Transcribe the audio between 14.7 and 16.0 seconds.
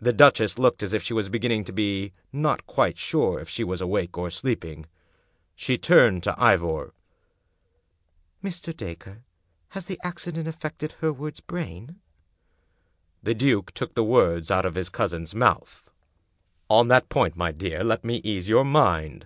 his cousin's mouth.